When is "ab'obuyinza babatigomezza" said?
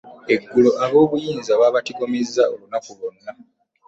0.83-2.43